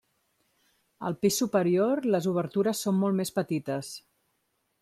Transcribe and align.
Al 1.09 1.17
pis 1.25 1.37
superior 1.43 2.03
les 2.15 2.31
obertures 2.33 2.83
són 2.87 3.01
molt 3.05 3.23
més 3.23 3.37
petites. 3.39 3.93